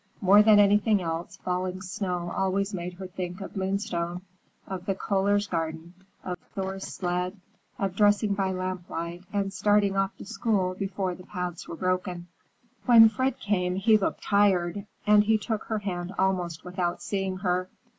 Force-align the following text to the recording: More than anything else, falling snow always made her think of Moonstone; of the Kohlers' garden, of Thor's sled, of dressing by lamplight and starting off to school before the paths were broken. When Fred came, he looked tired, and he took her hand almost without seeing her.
More 0.19 0.41
than 0.41 0.57
anything 0.57 0.99
else, 0.99 1.37
falling 1.37 1.83
snow 1.83 2.31
always 2.35 2.73
made 2.73 2.93
her 2.93 3.05
think 3.05 3.39
of 3.39 3.55
Moonstone; 3.55 4.21
of 4.65 4.87
the 4.87 4.95
Kohlers' 4.95 5.45
garden, 5.47 5.93
of 6.23 6.39
Thor's 6.55 6.85
sled, 6.87 7.39
of 7.77 7.95
dressing 7.95 8.33
by 8.33 8.51
lamplight 8.51 9.25
and 9.31 9.53
starting 9.53 9.95
off 9.95 10.17
to 10.17 10.25
school 10.25 10.73
before 10.73 11.13
the 11.13 11.27
paths 11.27 11.67
were 11.67 11.75
broken. 11.75 12.25
When 12.87 13.09
Fred 13.09 13.39
came, 13.39 13.75
he 13.75 13.95
looked 13.95 14.23
tired, 14.23 14.87
and 15.05 15.25
he 15.25 15.37
took 15.37 15.65
her 15.65 15.77
hand 15.77 16.15
almost 16.17 16.65
without 16.65 17.03
seeing 17.03 17.37
her. 17.45 17.69